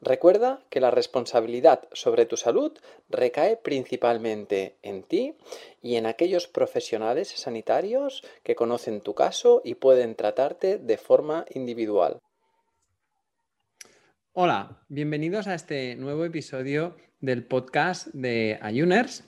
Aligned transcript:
Recuerda 0.00 0.62
que 0.68 0.80
la 0.80 0.90
responsabilidad 0.90 1.88
sobre 1.92 2.26
tu 2.26 2.36
salud 2.36 2.72
recae 3.08 3.56
principalmente 3.56 4.76
en 4.82 5.02
ti 5.02 5.34
y 5.80 5.96
en 5.96 6.04
aquellos 6.04 6.48
profesionales 6.48 7.28
sanitarios 7.28 8.22
que 8.42 8.54
conocen 8.54 9.00
tu 9.00 9.14
caso 9.14 9.62
y 9.64 9.74
pueden 9.74 10.14
tratarte 10.14 10.78
de 10.78 10.98
forma 10.98 11.46
individual. 11.54 12.20
Hola, 14.34 14.82
bienvenidos 14.88 15.46
a 15.46 15.54
este 15.54 15.96
nuevo 15.96 16.26
episodio 16.26 16.94
del 17.20 17.46
podcast 17.46 18.08
de 18.08 18.58
Ayuners 18.60 19.24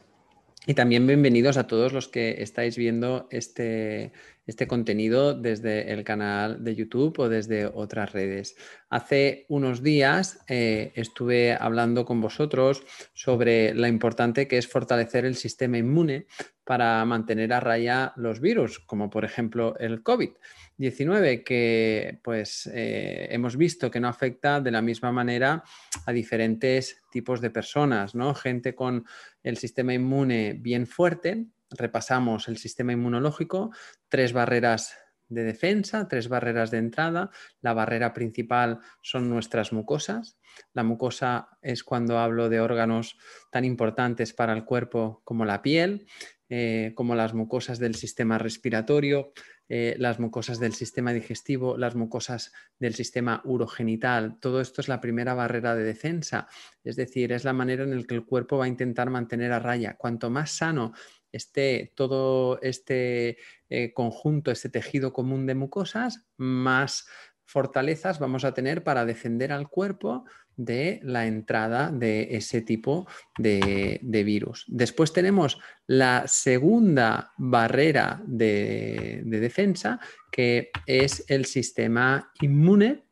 y 0.67 0.75
también 0.75 1.07
bienvenidos 1.07 1.57
a 1.57 1.67
todos 1.67 1.95
los 1.95 2.09
que 2.09 2.43
estáis 2.43 2.77
viendo 2.77 3.27
este, 3.31 4.13
este 4.49 4.67
contenido 4.67 5.35
desde 5.35 5.93
el 5.93 6.03
canal 6.05 6.65
de 6.65 6.75
YouTube 6.75 7.19
o 7.19 7.29
desde 7.29 7.67
otras 7.67 8.13
redes. 8.13 8.57
Hace 8.89 9.45
unos 9.49 9.83
días 9.83 10.41
eh, 10.49 10.91
estuve 10.95 11.53
hablando 11.53 12.07
con 12.07 12.23
vosotros 12.23 12.83
sobre 13.13 13.75
lo 13.75 13.87
importante 13.87 14.49
que 14.49 14.57
es 14.57 14.67
fortalecer 14.67 15.27
el 15.27 15.37
sistema 15.37 15.77
inmune 15.77 16.27
para 16.65 17.05
mantener 17.05 17.53
a 17.53 17.61
raya 17.61 18.15
los 18.17 18.41
virus, 18.41 18.79
como 18.79 19.11
por 19.11 19.27
ejemplo 19.27 19.77
el 19.79 20.03
COVID-19, 20.03 21.45
que 21.45 22.19
pues 22.25 22.71
eh, 22.73 23.29
hemos 23.31 23.57
visto 23.57 23.91
que 23.91 24.01
no 24.01 24.09
afecta 24.09 24.63
de 24.63 24.71
la 24.71 24.81
misma 24.81 25.13
manera 25.13 25.63
a 26.07 26.13
diferentes 26.13 27.03
tipos 27.11 27.43
de 27.43 27.51
personas, 27.51 28.15
¿no? 28.15 28.35
Gente 28.35 28.75
con 28.75 29.05
el 29.43 29.59
sistema 29.59 29.93
inmune 29.93 30.55
bien 30.59 30.87
fuerte 30.87 31.49
repasamos 31.71 32.49
el 32.49 32.57
sistema 32.57 32.93
inmunológico, 32.93 33.71
tres 34.09 34.33
barreras 34.33 34.97
de 35.29 35.45
defensa, 35.45 36.09
tres 36.09 36.29
barreras 36.29 36.71
de 36.71 36.79
entrada. 36.79 37.31
La 37.61 37.75
barrera 37.75 38.13
principal 38.13 38.81
son 39.03 39.29
nuestras 39.29 39.73
mucosas. 39.73 40.39
La 40.73 40.83
mucosa 40.83 41.51
es 41.63 41.85
cuando 41.85 42.19
hablo 42.19 42.49
de 42.49 42.61
órganos 42.61 43.17
tan 43.51 43.65
importantes 43.65 44.33
para 44.33 44.53
el 44.53 44.65
cuerpo 44.65 45.21
como 45.25 45.45
la 45.45 45.63
piel, 45.63 46.07
eh, 46.49 46.93
como 46.95 47.15
las 47.15 47.35
mucosas 47.35 47.79
del 47.79 47.95
sistema 47.95 48.39
respiratorio, 48.39 49.33
eh, 49.69 49.97
las 49.99 50.19
mucosas 50.19 50.59
del 50.59 50.73
sistema 50.73 51.13
digestivo, 51.13 51.77
las 51.77 51.95
mucosas 51.95 52.53
del 52.79 52.95
sistema 52.95 53.43
urogenital. 53.45 54.39
Todo 54.41 54.63
esto 54.63 54.81
es 54.81 54.89
la 54.89 55.03
primera 55.03 55.35
barrera 55.35 55.75
de 55.75 55.85
defensa, 55.85 56.49
es 56.83 56.97
decir, 56.97 57.33
es 57.33 57.45
la 57.45 57.53
manera 57.53 57.85
en 57.85 57.95
la 57.95 58.03
que 58.05 58.15
el 58.15 58.25
cuerpo 58.25 58.57
va 58.57 58.65
a 58.65 58.69
intentar 58.69 59.11
mantener 59.11 59.53
a 59.53 59.59
raya. 59.59 59.97
Cuanto 59.99 60.31
más 60.31 60.53
sano 60.53 60.95
esté 61.33 61.93
todo 61.95 62.61
este 62.63 63.39
eh, 63.69 63.93
conjunto, 63.93 64.51
este 64.51 64.69
tejido 64.69 65.13
común 65.13 65.47
de 65.47 65.55
mucosas, 65.55 66.27
más 66.37 67.07
fortalezas 67.45 68.19
vamos 68.19 68.45
a 68.45 68.53
tener 68.53 68.85
para 68.85 69.07
defender 69.07 69.53
al 69.53 69.69
cuerpo 69.69 70.25
de 70.59 71.01
la 71.03 71.27
entrada 71.27 71.91
de 71.91 72.37
ese 72.37 72.61
tipo 72.61 73.07
de, 73.39 74.01
virus. 74.03 74.67
Después 74.69 75.13
tenemos 75.13 75.59
la 75.87 76.25
segunda 76.27 77.33
barrera 77.39 78.21
de, 78.27 79.23
defensa, 79.25 80.01
que 80.31 80.71
es 80.85 81.25
el 81.29 81.47
sistema 81.47 82.31
inmune, 82.43 83.05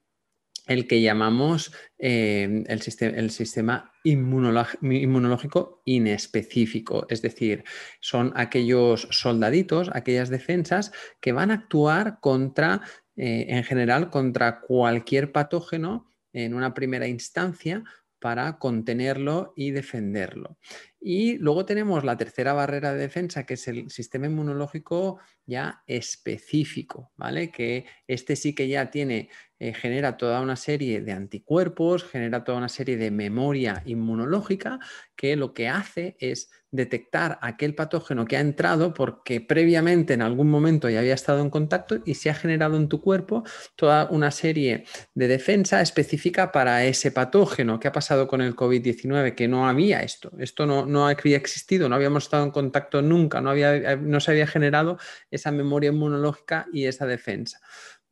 el 0.66 0.86
que 0.86 1.00
llamamos 1.00 1.72
eh, 1.98 2.64
el, 2.66 2.82
sistema, 2.82 3.16
el 3.16 3.30
sistema 3.30 3.92
inmunológico 4.04 5.82
inespecífico, 5.84 7.06
es 7.08 7.22
decir, 7.22 7.64
son 8.00 8.32
aquellos 8.36 9.08
soldaditos, 9.10 9.90
aquellas 9.92 10.28
defensas 10.28 10.92
que 11.20 11.32
van 11.32 11.50
a 11.50 11.54
actuar 11.54 12.18
contra, 12.20 12.82
eh, 13.16 13.46
en 13.48 13.64
general, 13.64 14.10
contra 14.10 14.60
cualquier 14.60 15.32
patógeno 15.32 16.08
en 16.32 16.54
una 16.54 16.74
primera 16.74 17.08
instancia 17.08 17.84
para 18.18 18.58
contenerlo 18.58 19.52
y 19.56 19.70
defenderlo. 19.70 20.58
Y 21.00 21.38
luego 21.38 21.64
tenemos 21.64 22.02
la 22.02 22.16
tercera 22.16 22.52
barrera 22.54 22.92
de 22.92 22.98
defensa, 22.98 23.46
que 23.46 23.54
es 23.54 23.68
el 23.68 23.90
sistema 23.90 24.26
inmunológico 24.26 25.20
ya 25.44 25.82
específico, 25.86 27.12
¿vale? 27.16 27.50
Que 27.50 27.86
este 28.08 28.34
sí 28.34 28.54
que 28.54 28.68
ya 28.68 28.90
tiene 28.90 29.28
eh, 29.58 29.72
genera 29.72 30.16
toda 30.16 30.40
una 30.40 30.56
serie 30.56 31.00
de 31.00 31.12
anticuerpos, 31.12 32.04
genera 32.04 32.44
toda 32.44 32.58
una 32.58 32.68
serie 32.68 32.96
de 32.96 33.10
memoria 33.10 33.82
inmunológica 33.86 34.78
que 35.16 35.34
lo 35.36 35.54
que 35.54 35.68
hace 35.68 36.16
es 36.20 36.50
detectar 36.70 37.38
aquel 37.40 37.74
patógeno 37.74 38.26
que 38.26 38.36
ha 38.36 38.40
entrado 38.40 38.92
porque 38.92 39.40
previamente 39.40 40.14
en 40.14 40.22
algún 40.22 40.50
momento 40.50 40.88
ya 40.90 40.98
había 40.98 41.14
estado 41.14 41.40
en 41.40 41.50
contacto 41.50 41.98
y 42.04 42.14
se 42.14 42.28
ha 42.28 42.34
generado 42.34 42.76
en 42.76 42.88
tu 42.88 43.00
cuerpo 43.00 43.44
toda 43.76 44.08
una 44.10 44.30
serie 44.30 44.84
de 45.14 45.28
defensa 45.28 45.80
específica 45.80 46.52
para 46.52 46.84
ese 46.84 47.10
patógeno. 47.10 47.80
¿Qué 47.80 47.88
ha 47.88 47.92
pasado 47.92 48.28
con 48.28 48.42
el 48.42 48.54
COVID-19? 48.54 49.34
Que 49.34 49.48
no 49.48 49.66
había 49.66 50.02
esto, 50.02 50.32
esto 50.38 50.66
no, 50.66 50.86
no 50.86 51.08
había 51.08 51.36
existido, 51.36 51.88
no 51.88 51.94
habíamos 51.94 52.24
estado 52.24 52.44
en 52.44 52.50
contacto 52.50 53.00
nunca, 53.00 53.40
no, 53.40 53.50
había, 53.50 53.96
no 53.96 54.20
se 54.20 54.32
había 54.32 54.46
generado 54.46 54.98
esa 55.30 55.50
memoria 55.50 55.90
inmunológica 55.90 56.66
y 56.72 56.84
esa 56.84 57.06
defensa. 57.06 57.60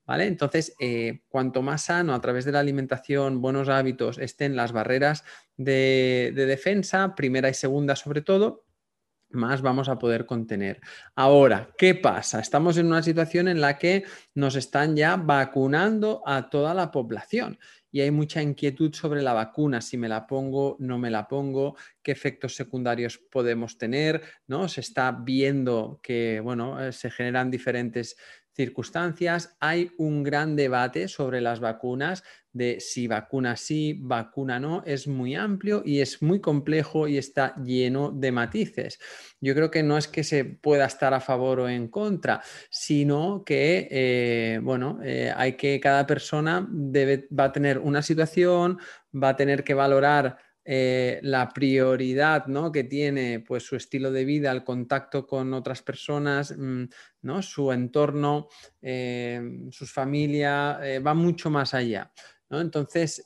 Entonces, 0.06 0.74
eh, 0.80 1.22
cuanto 1.28 1.62
más 1.62 1.84
sano 1.84 2.14
a 2.14 2.20
través 2.20 2.44
de 2.44 2.52
la 2.52 2.60
alimentación, 2.60 3.40
buenos 3.40 3.68
hábitos, 3.68 4.18
estén 4.18 4.54
las 4.56 4.72
barreras 4.72 5.24
de, 5.56 6.32
defensa, 6.34 7.14
primera 7.14 7.48
y 7.48 7.54
segunda 7.54 7.96
sobre 7.96 8.20
todo, 8.20 8.64
más 9.30 9.62
vamos 9.62 9.88
a 9.88 9.98
poder 9.98 10.26
contener. 10.26 10.80
Ahora, 11.16 11.70
¿qué 11.76 11.96
pasa? 11.96 12.38
Estamos 12.38 12.76
en 12.76 12.86
una 12.86 13.02
situación 13.02 13.48
en 13.48 13.60
la 13.60 13.78
que 13.78 14.04
nos 14.34 14.54
están 14.54 14.94
ya 14.94 15.16
vacunando 15.16 16.22
a 16.24 16.50
toda 16.50 16.72
la 16.72 16.92
población 16.92 17.58
y 17.90 18.00
hay 18.00 18.10
mucha 18.12 18.42
inquietud 18.42 18.92
sobre 18.92 19.22
la 19.22 19.32
vacuna, 19.32 19.80
si 19.80 19.96
me 19.96 20.08
la 20.08 20.26
pongo, 20.26 20.76
no 20.78 20.98
me 20.98 21.10
la 21.10 21.26
pongo, 21.26 21.76
qué 22.02 22.12
efectos 22.12 22.54
secundarios 22.54 23.18
podemos 23.18 23.76
tener, 23.76 24.22
¿no? 24.46 24.68
Se 24.68 24.80
está 24.80 25.10
viendo 25.12 25.98
que, 26.02 26.40
bueno, 26.40 26.80
eh, 26.84 26.92
se 26.92 27.10
generan 27.10 27.50
diferentes 27.50 28.16
circunstancias. 28.54 29.56
Hay 29.60 29.90
un 29.98 30.22
gran 30.22 30.56
debate 30.56 31.08
sobre 31.08 31.40
las 31.40 31.60
vacunas, 31.60 32.22
de 32.52 32.78
si 32.80 33.08
vacuna 33.08 33.56
sí, 33.56 33.98
vacuna 34.00 34.60
no. 34.60 34.82
Es 34.86 35.06
muy 35.08 35.34
amplio 35.34 35.82
y 35.84 36.00
es 36.00 36.22
muy 36.22 36.40
complejo 36.40 37.08
y 37.08 37.18
está 37.18 37.54
lleno 37.62 38.10
de 38.12 38.32
matices. 38.32 38.98
Yo 39.40 39.54
creo 39.54 39.70
que 39.70 39.82
no 39.82 39.98
es 39.98 40.08
que 40.08 40.24
se 40.24 40.44
pueda 40.44 40.86
estar 40.86 41.12
a 41.12 41.20
favor 41.20 41.60
o 41.60 41.68
en 41.68 41.88
contra, 41.88 42.40
sino 42.70 43.42
que, 43.44 43.88
eh, 43.90 44.60
bueno, 44.62 45.00
eh, 45.02 45.32
hay 45.36 45.54
que 45.54 45.80
cada 45.80 46.06
persona 46.06 46.66
debe, 46.70 47.26
va 47.36 47.44
a 47.44 47.52
tener 47.52 47.78
una 47.78 48.02
situación, 48.02 48.78
va 49.12 49.30
a 49.30 49.36
tener 49.36 49.64
que 49.64 49.74
valorar 49.74 50.38
eh, 50.66 51.20
la 51.22 51.50
prioridad 51.50 52.46
¿no? 52.46 52.72
que 52.72 52.84
tiene 52.84 53.40
pues, 53.40 53.64
su 53.64 53.76
estilo 53.76 54.10
de 54.10 54.24
vida, 54.24 54.50
el 54.50 54.64
contacto 54.64 55.26
con 55.26 55.52
otras 55.52 55.82
personas, 55.82 56.54
mm, 56.56 56.84
¿no? 57.22 57.42
su 57.42 57.70
entorno, 57.70 58.48
eh, 58.80 59.42
sus 59.70 59.92
familias, 59.92 60.78
eh, 60.82 60.98
va 61.00 61.12
mucho 61.12 61.50
más 61.50 61.74
allá. 61.74 62.10
Entonces, 62.50 63.24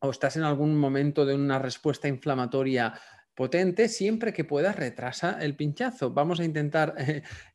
o 0.00 0.10
estás 0.10 0.36
en 0.36 0.42
algún 0.42 0.76
momento 0.76 1.24
de 1.24 1.34
una 1.34 1.58
respuesta 1.58 2.08
inflamatoria 2.08 2.94
potente, 3.34 3.88
siempre 3.88 4.32
que 4.32 4.44
puedas 4.44 4.76
retrasa 4.76 5.38
el 5.40 5.54
pinchazo. 5.54 6.10
Vamos 6.10 6.40
a 6.40 6.44
intentar 6.44 6.94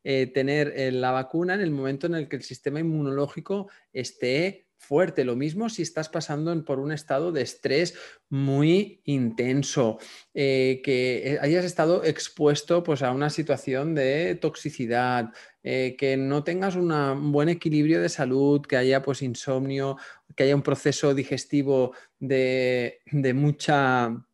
eh, 0.04 0.26
tener 0.28 0.72
eh, 0.76 0.92
la 0.92 1.10
vacuna 1.10 1.54
en 1.54 1.60
el 1.60 1.72
momento 1.72 2.06
en 2.06 2.14
el 2.14 2.28
que 2.28 2.36
el 2.36 2.42
sistema 2.42 2.80
inmunológico 2.80 3.68
esté 3.92 4.68
fuerte. 4.82 5.24
Lo 5.24 5.36
mismo 5.36 5.68
si 5.68 5.82
estás 5.82 6.08
pasando 6.08 6.52
por 6.64 6.80
un 6.80 6.92
estado 6.92 7.30
de 7.32 7.42
estrés 7.42 7.94
muy 8.28 9.00
intenso, 9.04 9.98
eh, 10.34 10.80
que 10.84 11.38
hayas 11.40 11.64
estado 11.64 12.04
expuesto 12.04 12.82
pues, 12.82 13.02
a 13.02 13.12
una 13.12 13.30
situación 13.30 13.94
de 13.94 14.34
toxicidad, 14.34 15.30
eh, 15.62 15.94
que 15.96 16.16
no 16.16 16.42
tengas 16.42 16.74
un 16.74 17.32
buen 17.32 17.48
equilibrio 17.48 18.02
de 18.02 18.08
salud, 18.08 18.60
que 18.62 18.76
haya 18.76 19.02
pues, 19.02 19.22
insomnio, 19.22 19.96
que 20.34 20.44
haya 20.44 20.56
un 20.56 20.62
proceso 20.62 21.14
digestivo 21.14 21.94
de, 22.18 23.00
mucha 23.34 24.26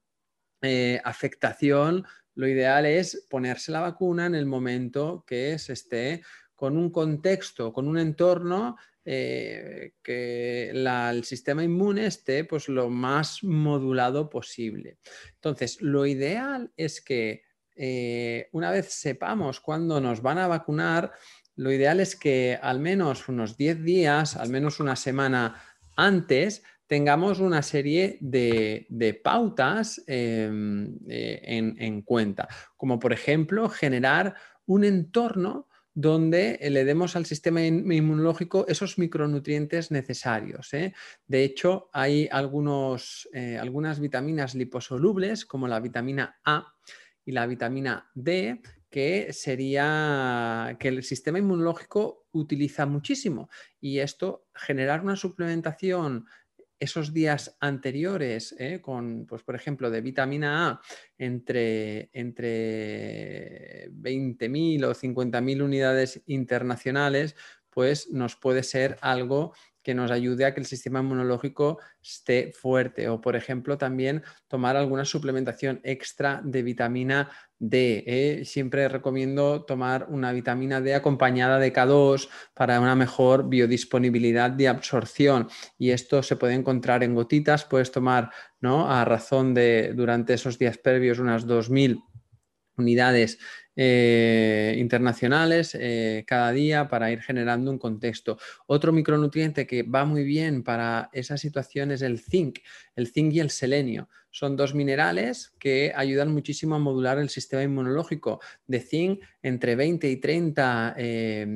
eh, 0.62 1.00
afectación. 1.04 2.06
Lo 2.34 2.48
ideal 2.48 2.86
es 2.86 3.26
ponerse 3.28 3.70
la 3.70 3.80
vacuna 3.80 4.26
en 4.26 4.34
el 4.34 4.46
momento 4.46 5.24
que 5.26 5.58
se 5.58 5.74
esté 5.74 6.22
con 6.58 6.76
un 6.76 6.90
contexto, 6.90 7.72
con 7.72 7.86
un 7.86 7.98
entorno 7.98 8.76
eh, 9.04 9.92
que 10.02 10.70
el 10.70 11.22
sistema 11.22 11.62
inmune 11.62 12.06
esté 12.06 12.42
pues, 12.42 12.68
lo 12.68 12.90
más 12.90 13.44
modulado 13.44 14.28
posible. 14.28 14.98
Entonces, 15.34 15.80
lo 15.80 16.04
ideal 16.04 16.72
es 16.76 17.00
que 17.00 17.44
eh, 17.76 18.48
una 18.50 18.72
vez 18.72 18.86
sepamos 18.92 19.60
cuándo 19.60 20.00
nos 20.00 20.20
van 20.20 20.38
a 20.38 20.48
vacunar, 20.48 21.12
lo 21.54 21.70
ideal 21.70 22.00
es 22.00 22.16
que 22.16 22.58
al 22.60 22.80
menos 22.80 23.28
unos 23.28 23.56
10 23.56 23.84
días, 23.84 24.34
al 24.34 24.48
menos 24.48 24.80
una 24.80 24.96
semana 24.96 25.62
antes, 25.94 26.64
tengamos 26.88 27.38
una 27.38 27.62
serie 27.62 28.18
de, 28.20 29.20
pautas 29.22 30.02
em, 30.08 30.98
eh, 31.08 31.40
en, 31.78 32.02
cuenta, 32.02 32.48
como 32.76 32.98
por 32.98 33.12
ejemplo 33.12 33.68
generar 33.68 34.34
un 34.66 34.82
entorno 34.82 35.67
donde 36.00 36.60
le 36.62 36.84
demos 36.84 37.16
al 37.16 37.26
sistema 37.26 37.60
inmunológico 37.60 38.64
esos 38.68 38.98
micronutrientes 38.98 39.90
necesarios. 39.90 40.72
¿eh? 40.72 40.94
De 41.26 41.42
hecho, 41.42 41.90
hay 41.92 42.28
algunos, 42.30 43.28
eh, 43.32 43.58
algunas 43.58 43.98
vitaminas 43.98 44.54
liposolubles, 44.54 45.44
como 45.44 45.66
la 45.66 45.80
vitamina 45.80 46.38
A 46.44 46.72
y 47.24 47.32
la 47.32 47.48
vitamina 47.48 48.12
D, 48.14 48.62
que 48.88 49.32
sería 49.32 50.76
que 50.78 50.86
el 50.86 51.02
sistema 51.02 51.40
inmunológico 51.40 52.28
utiliza 52.30 52.86
muchísimo. 52.86 53.50
Y 53.80 53.98
esto, 53.98 54.46
generar 54.54 55.00
una 55.00 55.16
suplementación 55.16 56.26
esos 56.80 57.12
días 57.12 57.56
anteriores, 57.60 58.54
¿eh? 58.58 58.80
con, 58.80 59.26
pues, 59.26 59.42
por 59.42 59.54
ejemplo, 59.54 59.90
de 59.90 60.00
vitamina 60.00 60.68
A 60.68 60.80
entre, 61.18 62.10
entre 62.12 63.90
20.000 63.90 64.84
o 64.84 64.94
50.000 64.94 65.62
unidades 65.62 66.22
internacionales, 66.26 67.36
pues 67.70 68.10
nos 68.10 68.36
puede 68.36 68.62
ser 68.62 68.96
algo 69.02 69.54
que 69.82 69.94
nos 69.94 70.10
ayude 70.10 70.44
a 70.44 70.54
que 70.54 70.60
el 70.60 70.66
sistema 70.66 71.00
inmunológico 71.00 71.78
esté 72.02 72.52
fuerte. 72.52 73.08
O, 73.08 73.20
por 73.20 73.36
ejemplo, 73.36 73.78
también 73.78 74.22
tomar 74.46 74.76
alguna 74.76 75.04
suplementación 75.04 75.80
extra 75.82 76.40
de 76.44 76.62
vitamina 76.62 77.30
D. 77.58 78.04
¿eh? 78.06 78.44
Siempre 78.44 78.88
recomiendo 78.88 79.64
tomar 79.64 80.06
una 80.08 80.32
vitamina 80.32 80.80
D 80.80 80.94
acompañada 80.94 81.58
de 81.58 81.72
K2 81.72 82.28
para 82.54 82.80
una 82.80 82.94
mejor 82.94 83.48
biodisponibilidad 83.48 84.50
de 84.50 84.68
absorción. 84.68 85.48
Y 85.78 85.90
esto 85.90 86.22
se 86.22 86.36
puede 86.36 86.54
encontrar 86.54 87.02
en 87.02 87.14
gotitas. 87.14 87.64
Puedes 87.64 87.90
tomar 87.90 88.30
¿no? 88.60 88.90
a 88.90 89.04
razón 89.04 89.54
de 89.54 89.92
durante 89.94 90.34
esos 90.34 90.58
días 90.58 90.78
previos 90.78 91.18
unas 91.18 91.46
2.000 91.46 92.02
unidades 92.76 93.38
eh, 93.80 94.74
internacionales 94.76 95.78
eh, 95.78 96.24
cada 96.26 96.50
día 96.50 96.88
para 96.88 97.12
ir 97.12 97.20
generando 97.20 97.70
un 97.70 97.78
contexto. 97.78 98.36
Otro 98.66 98.90
micronutriente 98.90 99.68
que 99.68 99.84
va 99.84 100.04
muy 100.04 100.24
bien 100.24 100.64
para 100.64 101.10
esa 101.12 101.38
situación 101.38 101.92
es 101.92 102.02
el 102.02 102.18
zinc, 102.18 102.58
el 102.96 103.06
zinc 103.06 103.34
y 103.34 103.38
el 103.38 103.50
selenio. 103.50 104.08
Son 104.30 104.56
dos 104.56 104.74
minerales 104.74 105.54
que 105.60 105.92
ayudan 105.94 106.32
muchísimo 106.32 106.74
a 106.74 106.80
modular 106.80 107.20
el 107.20 107.28
sistema 107.28 107.62
inmunológico. 107.62 108.40
De 108.66 108.80
zinc 108.80 109.22
entre 109.42 109.76
20 109.76 110.10
y 110.10 110.16
30 110.16 110.94
eh, 110.98 111.46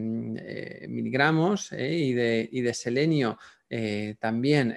miligramos 0.88 1.72
y 1.72 2.12
de, 2.12 2.48
y, 2.52 2.60
de, 2.60 2.72
selenio 2.72 3.36
también 4.20 4.76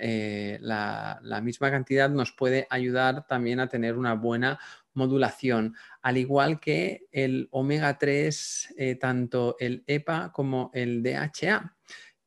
la, 0.61 1.19
la, 1.21 1.41
misma 1.41 1.69
cantidad 1.69 2.09
nos 2.09 2.31
puede 2.31 2.65
ayudar 2.69 3.27
también 3.27 3.59
a 3.59 3.67
tener 3.67 3.97
una 3.97 4.13
buena 4.13 4.57
modulación, 4.95 5.75
al 6.05 6.17
igual 6.17 6.59
que 6.59 7.07
el 7.11 7.47
omega 7.49 7.97
3, 7.97 8.75
eh, 8.77 8.93
tanto 8.93 9.55
el 9.59 9.83
EPA 9.87 10.31
como 10.31 10.69
el 10.75 11.01
DHA. 11.01 11.75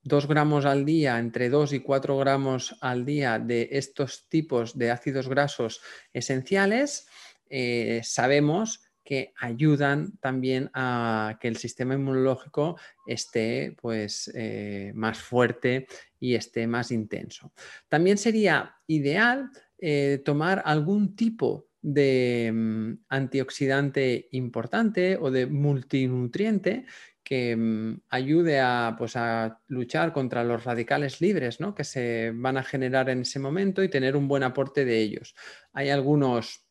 2 0.02 0.26
gramos 0.26 0.64
al 0.64 0.85
día, 0.85 1.16
entre 1.20 1.49
2 1.49 1.75
y 1.75 1.78
4 1.78 2.18
gramos 2.18 2.76
al 2.80 3.04
día 3.04 3.38
de 3.38 3.68
estos 3.70 4.28
tipos 4.28 4.76
de 4.76 4.90
ácidos 4.90 5.28
grasos 5.28 5.80
esenciales, 6.12 7.06
eh, 7.50 8.00
sabemos 8.02 8.82
que 9.04 9.32
ayudan 9.38 10.18
también 10.18 10.73
a 10.75 11.38
que 11.40 11.47
el 11.47 11.56
sistema 11.56 11.94
inmunológico 11.94 12.80
esté 13.06 13.76
pues, 13.80 14.28
eh, 14.35 14.90
más 14.97 15.20
fuerte 15.20 15.87
y 16.18 16.35
esté 16.35 16.66
más 16.66 16.90
intenso. 16.90 17.52
También 17.87 18.18
sería 18.18 18.75
ideal 18.88 19.52
tomar 20.25 20.61
algún 20.64 21.14
tipo 21.14 21.67
de 21.95 22.50
mm, 22.52 22.92
antioxidante 23.09 24.28
importante 24.33 25.16
o 25.16 25.30
de 25.30 25.47
multinutriente 25.47 26.85
que 27.25 27.57
mm, 27.57 28.02
ayude 28.11 28.61
a, 28.61 28.95
pues, 28.99 29.16
a, 29.16 29.61
luchar 29.68 30.12
contra 30.12 30.45
los 30.45 30.64
radicales 30.64 31.23
libres 31.23 31.61
¿no? 31.61 31.75
que 31.75 31.85
se 31.85 32.33
van 32.35 32.59
a 32.59 32.62
generar 32.62 33.09
en 33.09 33.23
ese 33.23 33.38
momento 33.38 33.83
y 33.83 33.88
tener 33.88 34.16
un 34.16 34.28
buen 34.28 34.42
aporte 34.42 34.85
de 34.85 34.99
ellos. 34.99 35.35
Hay 35.73 35.88
algunos 35.88 36.67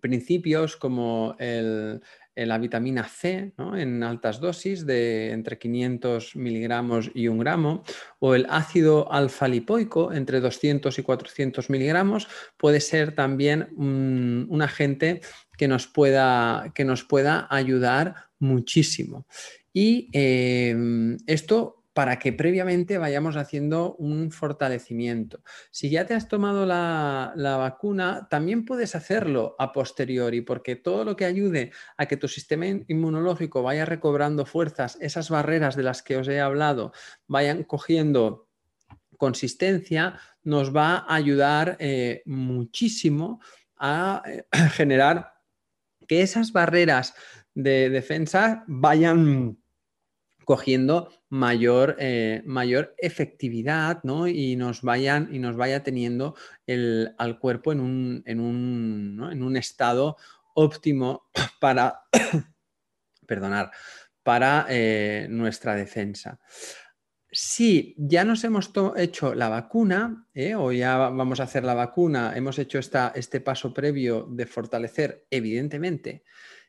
principios 0.00 0.76
como 0.76 1.36
el, 1.38 2.00
la 2.34 2.58
vitamina 2.58 3.04
C 3.04 3.52
en 3.76 4.02
altas 4.02 4.40
dosis 4.40 4.84
de 4.84 5.32
entre 5.32 5.58
500 5.58 6.36
miligramos 6.36 7.10
y 7.14 7.28
un 7.28 7.38
gramo, 7.38 7.82
o 8.18 8.34
el 8.34 8.46
ácido 8.50 9.10
alfa-lipoico 9.10 10.12
entre 10.12 10.40
200 10.40 10.98
y 10.98 11.02
400 11.02 11.70
miligramos, 11.70 12.28
puede 12.58 12.80
ser 12.80 13.14
también 13.14 13.68
un, 13.76 14.60
agente 14.60 15.20
que 15.56 15.68
nos, 15.68 15.86
pueda, 15.86 16.72
que 16.74 16.84
nos 16.84 17.04
pueda 17.04 17.46
ayudar 17.50 18.14
muchísimo. 18.38 19.26
Y 19.72 20.08
em, 20.12 21.16
esto 21.26 21.85
para 21.96 22.18
que 22.18 22.30
previamente 22.30 22.98
vayamos 22.98 23.36
haciendo 23.36 23.94
un 23.94 24.30
fortalecimiento. 24.30 25.42
Si 25.70 25.88
ya 25.88 26.04
te 26.04 26.12
has 26.12 26.28
tomado 26.28 26.66
la, 26.66 27.32
vacuna, 27.34 28.28
también 28.28 28.66
puedes 28.66 28.94
hacerlo 28.94 29.56
a 29.58 29.72
posteriori, 29.72 30.42
porque 30.42 30.76
todo 30.76 31.06
lo 31.06 31.16
que 31.16 31.24
ayude 31.24 31.72
a 31.96 32.04
que 32.04 32.18
tu 32.18 32.28
sistema 32.28 32.66
inmunológico 32.66 33.62
vaya 33.62 33.86
recobrando 33.86 34.44
fuerzas, 34.44 34.98
esas 35.00 35.30
barreras 35.30 35.74
de 35.74 35.84
las 35.84 36.02
que 36.02 36.18
os 36.18 36.28
he 36.28 36.38
hablado, 36.38 36.92
vayan 37.28 37.64
cogiendo 37.64 38.50
consistencia, 39.16 40.20
nos 40.44 40.76
va 40.76 40.98
a 40.98 41.14
ayudar 41.14 41.78
eh, 41.80 42.20
muchísimo 42.26 43.40
a 43.78 44.22
eh, 44.26 44.44
generar 44.72 45.32
que 46.06 46.20
esas 46.20 46.52
barreras 46.52 47.14
de 47.54 47.88
defensa 47.88 48.64
vayan 48.66 49.56
cogiendo 50.46 51.10
mayor, 51.28 51.96
eh, 51.98 52.40
mayor 52.46 52.94
efectividad 52.98 54.04
¿no? 54.04 54.28
y, 54.28 54.54
nos 54.54 54.82
vayan, 54.82 55.28
y 55.34 55.40
nos 55.40 55.56
vaya 55.56 55.82
teniendo 55.82 56.36
el, 56.68 57.16
al 57.18 57.40
cuerpo 57.40 57.72
en 57.72 57.80
un, 57.80 58.22
en 58.26 58.38
un, 58.38 59.28
en 59.32 59.42
un 59.42 59.56
estado 59.56 60.16
óptimo 60.54 61.24
para, 61.60 62.02
perdonar, 63.26 63.72
para 64.22 64.66
eh, 64.68 65.26
nuestra 65.28 65.74
defensa. 65.74 66.38
Si 67.28 67.96
ya 67.98 68.24
nos 68.24 68.44
hemos 68.44 68.70
hecho 68.96 69.34
la 69.34 69.48
vacuna, 69.48 70.28
¿eh? 70.32 70.54
o 70.54 70.70
ya 70.70 70.96
vamos 70.96 71.40
a 71.40 71.42
hacer 71.42 71.64
la 71.64 71.74
vacuna, 71.74 72.34
hemos 72.36 72.60
hecho 72.60 72.78
esta, 72.78 73.10
este 73.16 73.40
paso 73.40 73.74
previo 73.74 74.28
de 74.30 74.46
fortalecer, 74.46 75.26
evidentemente, 75.28 76.22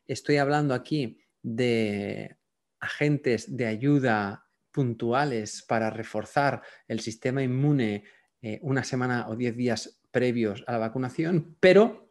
estoy 0.07 0.37
hablando 0.37 0.73
aquí 0.73 1.19
de 1.43 2.36
agentes 2.79 3.55
de 3.55 3.65
ayuda 3.65 4.45
puntuales 4.71 5.63
para 5.67 5.89
reforzar 5.89 6.61
el 6.87 6.99
sistema 6.99 7.41
inmune 7.41 8.03
eh, 8.41 8.59
una 8.61 8.83
semana 8.83 9.27
o 9.27 9.35
diez 9.35 9.55
días 9.55 10.01
previos 10.11 10.63
a 10.67 10.73
la 10.73 10.77
vacunación, 10.77 11.57
pero 11.59 12.07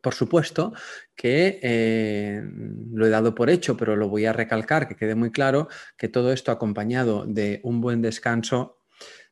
por 0.00 0.14
supuesto 0.14 0.72
que 1.14 1.58
eh, 1.62 2.40
lo 2.92 3.06
he 3.06 3.10
dado 3.10 3.34
por 3.34 3.50
hecho, 3.50 3.76
pero 3.76 3.96
lo 3.96 4.08
voy 4.08 4.24
a 4.26 4.32
recalcar, 4.32 4.86
que 4.86 4.96
quede 4.96 5.14
muy 5.14 5.32
claro 5.32 5.68
que 5.96 6.08
todo 6.08 6.32
esto 6.32 6.52
acompañado 6.52 7.26
de 7.26 7.60
un 7.64 7.80
buen 7.80 8.02
descanso, 8.02 8.78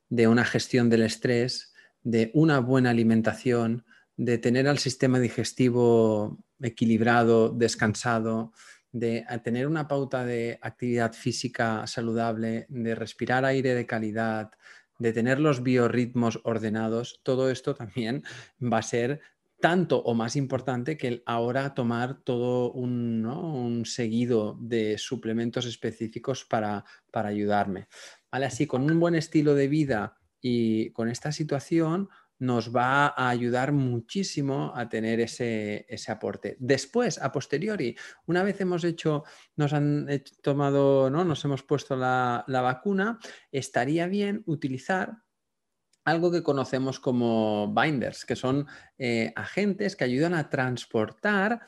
de 0.08 0.26
una 0.26 0.44
gestión 0.44 0.90
del 0.90 1.02
estrés, 1.02 1.72
de 2.02 2.30
una 2.34 2.60
buena 2.60 2.90
alimentación, 2.90 3.84
de 4.16 4.38
tener 4.38 4.68
al 4.68 4.78
sistema 4.78 5.18
digestivo 5.18 6.44
equilibrado, 6.60 7.50
descansado, 7.50 8.52
de 8.94 9.26
tener 9.42 9.66
una 9.66 9.88
pauta 9.88 10.24
de 10.24 10.56
actividad 10.62 11.12
física 11.12 11.84
saludable, 11.88 12.66
de 12.68 12.94
respirar 12.94 13.44
aire 13.44 13.74
de 13.74 13.86
calidad, 13.86 14.52
de 15.00 15.12
tener 15.12 15.40
los 15.40 15.64
biorritmos 15.64 16.40
ordenados, 16.44 17.20
todo 17.24 17.50
esto 17.50 17.74
también 17.74 18.22
va 18.62 18.78
a 18.78 18.82
ser 18.82 19.20
tanto 19.60 19.98
o 19.98 20.14
más 20.14 20.36
importante 20.36 20.96
que 20.96 21.08
el 21.08 21.22
ahora 21.26 21.74
tomar 21.74 22.22
todo 22.22 22.70
un, 22.70 23.82
seguido 23.84 24.56
de 24.60 24.96
suplementos 24.96 25.66
específicos 25.66 26.44
para, 26.44 26.84
para 27.10 27.30
ayudarme. 27.30 27.88
¿Vale? 28.30 28.46
Así, 28.46 28.68
con 28.68 28.88
un 28.88 29.00
buen 29.00 29.16
estilo 29.16 29.56
de 29.56 29.66
vida 29.66 30.18
y 30.40 30.90
con 30.90 31.08
esta 31.08 31.32
situación, 31.32 32.10
nos 32.38 32.74
va 32.74 33.06
a 33.06 33.28
ayudar 33.28 33.72
muchísimo 33.72 34.72
a 34.74 34.88
tener 34.88 35.20
ese, 35.20 35.86
aporte. 36.08 36.56
Después, 36.58 37.20
a 37.20 37.32
posteriori, 37.32 37.96
una 38.26 38.42
vez 38.42 38.60
hemos 38.60 38.84
hecho, 38.84 39.24
nos 39.56 39.72
han 39.72 40.08
tomado, 40.42 41.10
¿no? 41.10 41.24
Nos 41.24 41.44
hemos 41.44 41.62
puesto 41.62 41.96
la, 41.96 42.44
vacuna, 42.46 43.18
estaría 43.52 44.06
bien 44.06 44.42
utilizar 44.46 45.18
algo 46.04 46.30
que 46.30 46.42
conocemos 46.42 47.00
como 47.00 47.72
binders, 47.72 48.26
que 48.26 48.36
son 48.36 48.66
eh, 48.98 49.32
agentes 49.36 49.96
que 49.96 50.04
ayudan 50.04 50.34
a 50.34 50.50
transportar 50.50 51.62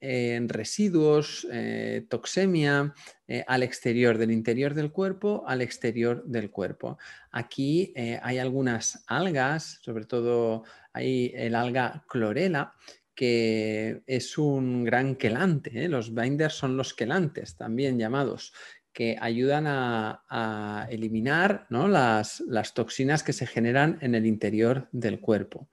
en 0.00 0.48
residuos, 0.48 1.46
eh, 1.50 2.06
toxemia, 2.08 2.94
eh, 3.26 3.44
al 3.46 3.62
exterior, 3.62 4.18
del 4.18 4.30
interior 4.30 4.74
del 4.74 4.92
cuerpo 4.92 5.44
al 5.46 5.60
exterior 5.60 6.24
del 6.24 6.50
cuerpo. 6.50 6.98
Aquí 7.30 7.92
eh, 7.96 8.18
hay 8.22 8.38
algunas 8.38 9.04
algas, 9.06 9.80
sobre 9.82 10.04
todo 10.04 10.64
hay 10.92 11.32
el 11.34 11.54
alga 11.54 12.04
clorela, 12.08 12.74
que 13.14 14.02
es 14.06 14.38
un 14.38 14.84
gran 14.84 15.16
quelante. 15.16 15.88
Los 15.88 16.14
binders 16.14 16.54
son 16.54 16.76
los 16.76 16.94
quelantes, 16.94 17.56
también 17.56 17.98
llamados, 17.98 18.52
que 18.92 19.16
ayudan 19.20 19.66
a, 19.66 20.86
eliminar 20.90 21.66
las, 21.70 22.40
las, 22.40 22.74
toxinas 22.74 23.22
que 23.22 23.32
se 23.32 23.46
generan 23.46 23.98
en 24.00 24.14
el 24.14 24.26
interior 24.26 24.88
del 24.92 25.20
cuerpo. 25.20 25.68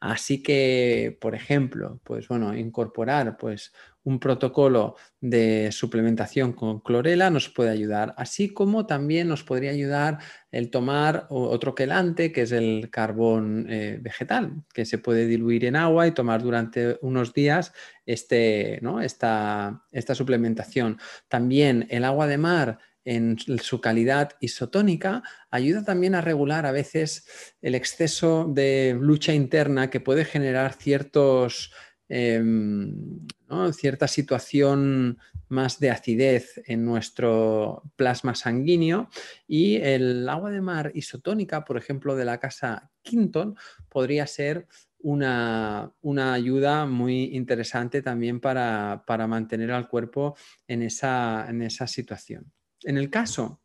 Así 0.00 0.42
que, 0.42 1.16
por 1.20 1.34
ejemplo, 1.34 2.00
pues 2.04 2.28
bueno, 2.28 2.56
incorporar 2.56 3.36
pues 3.36 3.72
un 4.06 4.20
protocolo 4.20 4.94
de 5.20 5.72
suplementación 5.72 6.52
con 6.52 6.78
clorela 6.78 7.28
nos 7.28 7.48
puede 7.48 7.70
ayudar, 7.70 8.14
así 8.16 8.54
como 8.54 8.86
también 8.86 9.26
nos 9.26 9.42
podría 9.42 9.72
ayudar 9.72 10.18
el 10.52 10.70
tomar 10.70 11.26
otro 11.28 11.74
quelante, 11.74 12.30
que 12.30 12.42
es 12.42 12.52
el 12.52 12.88
carbón 12.88 13.66
eh, 13.68 13.98
vegetal, 14.00 14.62
que 14.72 14.84
se 14.84 14.98
puede 14.98 15.26
diluir 15.26 15.64
en 15.64 15.74
agua 15.74 16.06
y 16.06 16.12
tomar 16.12 16.40
durante 16.40 16.98
unos 17.02 17.34
días 17.34 17.72
este, 18.06 18.78
¿no? 18.80 19.00
esta, 19.00 19.82
esta 19.90 20.14
suplementación. 20.14 21.00
También 21.26 21.88
el 21.90 22.04
agua 22.04 22.28
de 22.28 22.38
mar 22.38 22.78
en 23.04 23.38
su 23.38 23.80
calidad 23.80 24.32
isotónica, 24.40 25.22
ayuda 25.50 25.84
también 25.84 26.14
a 26.16 26.20
regular 26.20 26.66
a 26.66 26.72
veces 26.72 27.54
el 27.62 27.74
exceso 27.76 28.50
de 28.52 28.96
lucha 29.00 29.32
interna 29.32 29.90
que 29.90 30.00
puede 30.00 30.24
generar 30.24 30.74
ciertos 30.74 31.72
Em, 32.08 33.26
cierta 33.72 34.06
situación 34.06 35.18
más 35.48 35.80
de 35.80 35.90
acidez 35.90 36.62
en 36.66 36.84
nuestro 36.84 37.82
plasma 37.96 38.34
sanguíneo 38.34 39.08
y 39.48 39.76
el 39.76 40.28
agua 40.28 40.50
de 40.50 40.60
mar 40.60 40.92
isotónica, 40.94 41.64
por 41.64 41.76
ejemplo, 41.76 42.14
de 42.14 42.24
la 42.24 42.38
casa 42.38 42.90
Quinton, 43.02 43.56
podría 43.88 44.26
ser 44.26 44.66
una, 44.98 45.92
ayuda 46.32 46.86
muy 46.86 47.36
interesante 47.36 48.02
también 48.02 48.40
para, 48.40 49.04
mantener 49.28 49.70
al 49.72 49.88
cuerpo 49.88 50.36
en 50.66 50.82
esa, 50.82 51.46
en 51.48 51.62
esa 51.62 51.86
situación. 51.86 52.52
En 52.82 52.98
el 52.98 53.10
caso 53.10 53.60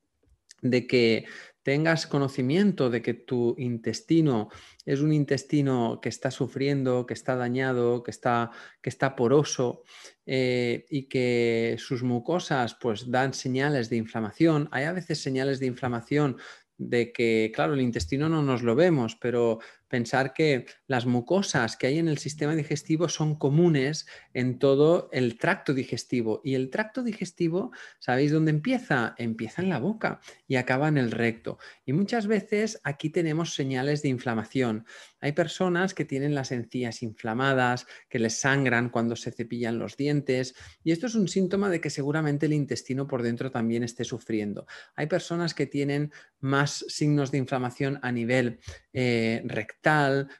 de 0.62 0.86
que 0.86 1.26
tengas 1.64 2.08
conocimiento 2.08 2.90
de 2.90 3.02
que 3.02 3.14
tu 3.14 3.56
intestino 3.58 4.50
es 4.86 5.02
un 5.02 5.14
intestino 5.14 6.00
que 6.02 6.10
está 6.10 6.32
sufriendo, 6.32 7.06
que 7.06 7.14
está 7.14 7.36
dañado, 7.36 8.04
que 8.04 8.12
está, 8.12 8.52
que 8.82 8.90
está 8.90 9.16
poroso 9.16 9.84
eh, 10.26 10.86
y 10.90 11.08
que 11.08 11.76
sus 11.80 12.04
mucosas 12.04 12.76
pues 12.76 13.10
dan 13.12 13.34
señales 13.34 13.90
de 13.90 13.98
inflamación. 13.98 14.70
Hay 14.72 14.86
a 14.86 14.94
veces 14.94 15.22
señales 15.22 15.60
de 15.60 15.68
inflamación 15.68 16.38
de 16.78 17.12
que, 17.12 17.52
claro, 17.54 17.76
el 17.76 17.82
intestino 17.82 18.28
no 18.28 18.42
nos 18.42 18.64
lo 18.64 18.76
vemos, 18.76 19.16
pero 19.16 19.60
pensar 19.92 20.34
que 20.34 20.66
las 20.88 21.06
mucosas 21.06 21.76
que 21.76 21.88
hay 21.88 22.00
en 22.00 22.08
el 22.08 22.18
sistema 22.18 22.56
digestivo 22.56 23.10
son 23.10 23.36
comunes 23.36 24.08
en 24.34 24.58
todo 24.58 25.10
el 25.12 25.38
tracto 25.38 25.74
digestivo. 25.74 26.42
Y 26.46 26.56
el 26.56 26.70
tracto 26.70 27.04
digestivo, 27.04 27.72
¿sabéis 28.00 28.32
dónde 28.32 28.52
empieza? 28.52 29.14
Empieza 29.18 29.62
en 29.62 29.70
la 29.70 29.80
boca 29.80 30.22
y 30.48 30.56
acaba 30.56 30.88
en 30.88 30.98
el 30.98 31.12
recto. 31.12 31.60
Y 31.86 31.92
muchas 31.92 32.26
veces 32.26 32.80
aquí 32.84 33.10
tenemos 33.10 33.54
señales 33.54 34.02
de 34.02 34.10
inflamación. 34.10 34.86
Hay 35.20 35.34
personas 35.34 35.94
que 35.94 36.06
tienen 36.06 36.34
las 36.34 36.54
encías 36.54 37.04
inflamadas, 37.04 37.86
que 38.10 38.18
les 38.18 38.38
sangran 38.40 38.90
cuando 38.90 39.18
se 39.18 39.32
cepillan 39.32 39.78
los 39.78 39.98
dientes. 39.98 40.56
Y 40.86 40.94
esto 40.94 41.08
es 41.08 41.16
un 41.16 41.28
síntoma 41.28 41.70
de 41.70 41.82
que 41.82 41.90
seguramente 41.90 42.46
el 42.46 42.54
intestino 42.54 43.08
por 43.08 43.24
dentro 43.24 43.52
también 43.52 43.84
esté 43.84 44.06
sufriendo. 44.06 44.66
Hay 44.96 45.08
personas 45.08 45.54
que 45.54 45.66
tienen 45.66 46.14
más 46.40 46.86
signos 46.88 47.30
de 47.30 47.40
inflamación 47.40 48.00
a 48.02 48.12
nivel 48.12 48.62
eh, 48.94 49.44
rectal 49.46 49.81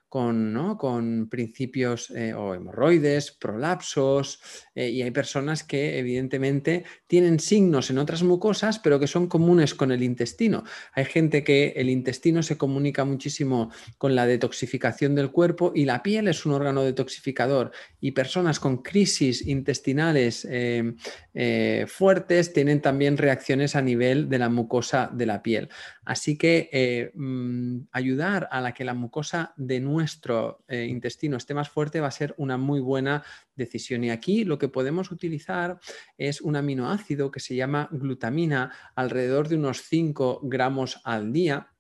con, 0.08 0.76
con 0.78 1.30
principios 1.30 2.12
eh, 2.12 2.34
o 2.34 2.54
hemorroides, 2.54 3.32
prolapsos, 3.32 4.40
eh, 4.76 4.90
y 4.90 5.02
hay 5.02 5.12
personas 5.12 5.64
que 5.64 5.98
evidentemente 5.98 6.84
tienen 7.08 7.40
signos 7.40 7.90
en 7.90 7.98
otras 7.98 8.22
mucosas, 8.22 8.78
pero 8.78 9.00
que 9.00 9.08
son 9.08 9.28
comunes 9.28 9.74
con 9.74 9.92
el 9.92 10.04
intestino. 10.04 10.64
Hay 10.94 11.06
gente 11.06 11.44
que 11.44 11.74
el 11.78 11.90
intestino 11.90 12.44
se 12.44 12.58
comunica 12.58 13.06
muchísimo 13.06 13.72
con 13.98 14.14
la 14.14 14.26
detoxificación 14.26 15.16
del 15.16 15.32
cuerpo 15.32 15.72
y 15.74 15.86
la 15.86 16.04
piel 16.04 16.28
es 16.28 16.46
un 16.46 16.54
órgano 16.54 16.84
detoxificador, 16.84 17.72
y 18.00 18.12
personas 18.12 18.60
con 18.60 18.84
crisis 18.84 19.48
intestinales 19.48 20.46
eh, 20.50 21.86
fuertes 21.88 22.52
tienen 22.52 22.82
también 22.82 23.18
reacciones 23.18 23.76
a 23.76 23.82
nivel 23.82 24.30
de 24.30 24.40
la 24.40 24.50
mucosa 24.50 25.10
de 25.14 25.26
la 25.26 25.42
piel. 25.42 25.70
Así 26.04 26.38
que 26.38 27.12
mm, 27.16 27.88
ayudar 27.92 28.50
a 28.52 28.60
la 28.60 28.74
que 28.74 28.84
la 28.84 28.94
mucosa 28.94 29.31
de 29.58 29.80
nuestro 29.80 30.64
eh, 30.68 30.86
intestino 30.86 31.38
esté 31.38 31.54
más 31.54 31.70
fuerte, 31.70 32.00
va 32.00 32.08
a 32.08 32.12
ser 32.12 32.34
una 32.38 32.58
muy 32.58 32.80
buena 32.80 33.24
decisión. 33.56 34.04
Y 34.04 34.10
aquí 34.10 34.44
lo 34.44 34.58
que 34.58 34.68
podemos 34.68 35.12
utilizar 35.12 35.80
es 36.18 36.42
un 36.42 36.56
aminoácido 36.56 37.32
que 37.32 37.40
se 37.40 37.56
llama 37.56 37.90
glutamina, 37.92 38.72
alrededor 38.96 39.48
de 39.48 39.58
unos 39.58 39.82
5 39.82 40.42
gramos 40.44 41.00
al 41.04 41.32
día 41.34 41.71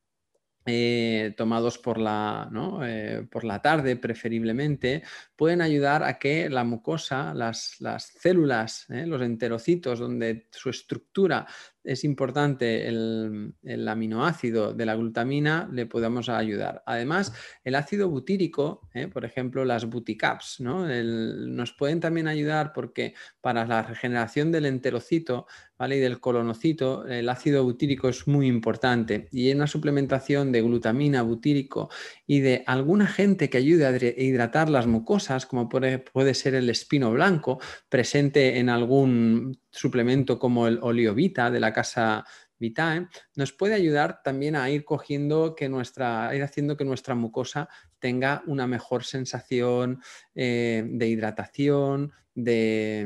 eh, 0.66 1.34
tomados 1.38 1.80
por 1.80 1.98
la, 1.98 2.48
eh, 2.86 3.26
por 3.32 3.44
la 3.44 3.64
tarde 3.64 3.96
preferiblemente, 3.96 5.02
pueden 5.36 5.60
ayudar 5.60 6.04
a 6.04 6.20
que 6.20 6.50
la 6.50 6.64
mucosa, 6.64 7.34
las, 7.34 7.80
células, 8.20 8.86
eh, 8.92 9.08
los 9.08 9.24
enterocitos, 9.24 9.98
donde 9.98 10.48
su 10.52 10.70
estructura 10.70 11.48
es 11.84 12.04
importante 12.04 12.88
el, 12.88 13.88
aminoácido 13.88 14.72
de 14.72 14.86
la 14.86 14.94
glutamina, 14.94 15.68
le 15.72 15.88
podemos 15.88 16.30
ayudar. 16.30 16.84
Además, 16.86 17.34
el 17.64 17.74
ácido 17.74 18.08
butírico, 18.08 18.88
por 19.12 19.26
ejemplo, 19.26 19.66
las 19.66 19.86
buticaps, 19.86 20.60
¿no? 20.60 20.86
nos 20.86 21.74
pueden 21.74 22.00
también 22.00 22.28
ayudar 22.28 22.72
porque 22.72 23.16
para 23.42 23.66
la 23.66 23.82
regeneración 23.82 24.52
del 24.52 24.68
enterocito 24.68 25.48
y 25.90 26.00
del 26.00 26.20
colonocito, 26.20 27.08
el 27.08 27.28
ácido 27.28 27.64
butírico 27.64 28.08
es 28.10 28.28
muy 28.28 28.48
importante. 28.48 29.28
Y 29.32 29.50
en 29.50 29.58
una 29.58 29.68
suplementación 29.68 30.52
de 30.52 30.62
glutamina, 30.62 31.24
butírico 31.24 31.90
y 32.28 32.42
de 32.42 32.64
algún 32.68 33.02
agente 33.02 33.50
que 33.50 33.58
ayude 33.58 33.86
a 33.88 34.22
hidratar 34.22 34.70
las 34.70 34.86
mucosas, 34.86 35.48
como 35.48 35.68
puede, 35.68 35.98
puede 36.00 36.36
ser 36.36 36.54
el 36.54 36.70
espino 36.70 37.12
blanco, 37.12 37.60
presente 37.90 38.60
en 38.60 38.70
algún 38.70 39.60
suplemento 39.72 40.38
como 40.38 40.68
el 40.68 40.80
Oliovita 40.82 41.50
de 41.50 41.60
la 41.60 41.74
casa 41.74 42.26
Vitae, 42.62 43.08
nos 43.36 43.52
puede 43.52 43.74
ayudar 43.74 44.22
también 44.24 44.56
a 44.56 44.70
ir 44.70 44.86
cogiendo 44.86 45.56
que 45.56 45.68
nuestra, 45.68 46.34
ir 46.36 46.44
haciendo 46.44 46.78
que 46.78 46.86
nuestra 46.86 47.16
mucosa 47.16 47.68
tenga 48.02 48.44
una 48.48 48.68
mejor 48.68 49.06
sensación 49.06 50.02
eh, 50.36 50.84
de 50.86 51.08
hidratación, 51.08 52.12
de, 52.36 53.06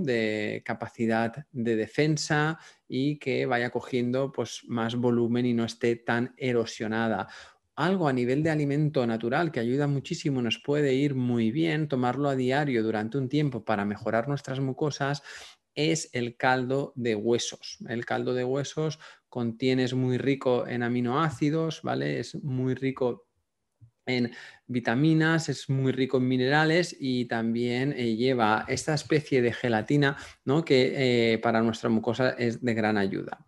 de, 0.00 0.62
capacidad 0.64 1.46
de 1.50 1.76
defensa 1.76 2.58
y 2.86 3.18
que 3.18 3.46
vaya 3.46 3.70
cogiendo 3.70 4.30
pues, 4.30 4.62
más 4.68 4.94
volumen 4.94 5.46
y 5.46 5.54
no 5.54 5.64
esté 5.64 5.96
tan 5.96 6.34
erosionada 6.36 7.28
algo 7.74 8.08
a 8.08 8.12
nivel 8.12 8.42
de 8.42 8.50
alimento 8.50 9.06
natural 9.06 9.52
que 9.52 9.60
ayuda 9.60 9.86
muchísimo, 9.86 10.42
nos 10.42 10.58
puede 10.58 10.94
ir 10.94 11.14
muy 11.14 11.52
bien 11.52 11.86
tomarlo 11.86 12.28
a 12.28 12.34
diario 12.34 12.82
durante 12.82 13.18
un 13.18 13.28
tiempo 13.28 13.64
para 13.64 13.84
mejorar 13.84 14.26
nuestras 14.26 14.58
mucosas 14.58 15.22
es 15.76 16.10
el 16.12 16.36
caldo 16.36 16.92
de 16.96 17.14
huesos. 17.14 17.78
El 17.88 18.04
caldo 18.04 18.34
de 18.34 18.42
huesos 18.42 18.98
contiene, 19.28 19.84
es 19.84 19.94
muy 19.94 20.18
rico 20.18 20.66
en 20.66 20.82
aminoácidos, 20.82 21.82
¿vale? 21.82 22.18
Es 22.18 22.34
muy 22.42 22.74
rico 22.74 23.27
en 24.08 24.32
vitaminas, 24.66 25.48
es 25.48 25.70
muy 25.70 25.92
rico 25.92 26.18
en 26.18 26.28
minerales 26.28 26.96
y 26.98 27.26
también 27.26 27.94
eh, 27.96 28.16
lleva 28.16 28.64
esta 28.68 28.94
especie 28.94 29.40
de 29.40 29.52
gelatina 29.52 30.16
¿no? 30.44 30.64
que 30.64 31.32
eh, 31.32 31.38
para 31.38 31.62
nuestra 31.62 31.88
mucosa 31.88 32.30
es 32.30 32.62
de 32.62 32.74
gran 32.74 32.98
ayuda. 32.98 33.46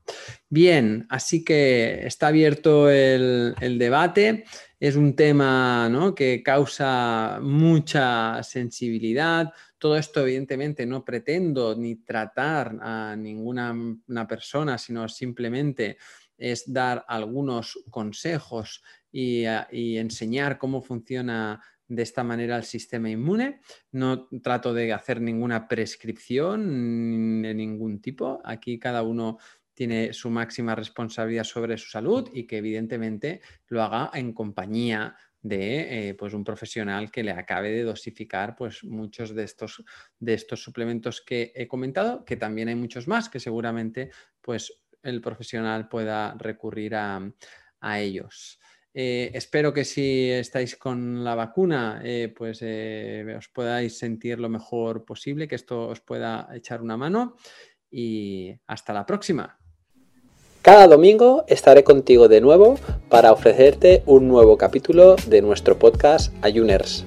Bien, 0.48 1.06
así 1.10 1.44
que 1.44 2.06
está 2.06 2.28
abierto 2.28 2.88
el, 2.88 3.54
el 3.60 3.78
debate. 3.78 4.44
Es 4.78 4.96
un 4.96 5.14
tema 5.14 5.88
¿no? 5.90 6.14
que 6.14 6.42
causa 6.42 7.38
mucha 7.42 8.42
sensibilidad, 8.42 9.52
todo 9.80 9.96
esto, 9.96 10.20
evidentemente, 10.20 10.84
no 10.84 11.02
pretendo 11.02 11.74
ni 11.74 11.96
tratar 11.96 12.76
a 12.82 13.16
ninguna 13.16 13.74
una 14.06 14.26
persona, 14.26 14.76
sino 14.76 15.08
simplemente 15.08 15.96
es 16.40 16.72
dar 16.72 17.04
algunos 17.06 17.78
consejos 17.90 18.82
y, 19.12 19.44
y 19.70 19.98
enseñar 19.98 20.58
cómo 20.58 20.82
funciona 20.82 21.62
de 21.86 22.02
esta 22.02 22.24
manera 22.24 22.56
el 22.56 22.64
sistema 22.64 23.10
inmune. 23.10 23.60
No 23.92 24.28
trato 24.42 24.72
de 24.72 24.92
hacer 24.92 25.20
ninguna 25.20 25.68
prescripción 25.68 27.42
de 27.42 27.54
ningún 27.54 28.00
tipo. 28.00 28.40
Aquí 28.44 28.78
cada 28.78 29.02
uno 29.02 29.38
tiene 29.74 30.12
su 30.12 30.30
máxima 30.30 30.74
responsabilidad 30.74 31.44
sobre 31.44 31.76
su 31.78 31.90
salud 31.90 32.28
y 32.32 32.46
que 32.46 32.58
evidentemente 32.58 33.40
lo 33.68 33.82
haga 33.82 34.10
en 34.14 34.32
compañía 34.32 35.16
de 35.42 36.10
eh, 36.10 36.14
pues 36.14 36.34
un 36.34 36.44
profesional 36.44 37.10
que 37.10 37.22
le 37.22 37.30
acabe 37.32 37.70
de 37.70 37.82
dosificar 37.82 38.54
pues 38.56 38.84
muchos 38.84 39.34
de 39.34 39.44
estos, 39.44 39.82
de 40.18 40.34
estos 40.34 40.62
suplementos 40.62 41.22
que 41.22 41.52
he 41.54 41.66
comentado, 41.66 42.24
que 42.24 42.36
también 42.36 42.68
hay 42.68 42.74
muchos 42.74 43.08
más 43.08 43.28
que 43.28 43.40
seguramente 43.40 44.10
pues 44.40 44.82
el 45.02 45.20
profesional 45.20 45.88
pueda 45.88 46.34
recurrir 46.38 46.94
a, 46.94 47.20
ellos. 47.98 48.58
Eh, 48.92 49.30
espero 49.32 49.72
que 49.72 49.84
si 49.84 50.30
estáis 50.30 50.76
con 50.76 51.24
la 51.24 51.34
vacuna, 51.34 52.02
eh, 52.04 52.32
pues 52.36 52.62
os 53.36 53.48
podáis 53.48 53.96
sentir 53.98 54.38
lo 54.38 54.48
mejor 54.48 55.04
posible, 55.04 55.48
que 55.48 55.54
esto 55.54 55.88
os 55.88 56.00
pueda 56.00 56.48
echar 56.52 56.82
una 56.82 56.96
mano 56.96 57.36
y 57.90 58.54
hasta 58.66 58.92
la 58.92 59.06
próxima. 59.06 59.58
Cada 60.62 60.86
domingo 60.86 61.44
estaré 61.48 61.84
contigo 61.84 62.28
de 62.28 62.42
nuevo 62.42 62.78
para 63.08 63.32
ofrecerte 63.32 64.02
un 64.04 64.28
nuevo 64.28 64.58
capítulo 64.58 65.16
de 65.26 65.40
nuestro 65.40 65.78
podcast 65.78 66.34
Ayuners. 66.44 67.06